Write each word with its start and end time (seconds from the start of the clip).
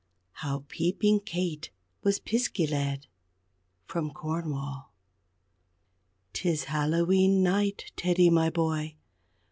HOW 0.41 0.65
PEEPING 0.67 1.19
KATE 1.19 1.69
WAS 2.01 2.17
PISKEY 2.17 2.65
LED 2.65 3.05
From 3.85 4.09
Cornwall 4.09 4.89
'Tis 6.33 6.63
Hallowe'en 6.63 7.43
Night, 7.43 7.91
Teddy, 7.95 8.31
my 8.31 8.49
boy. 8.49 8.95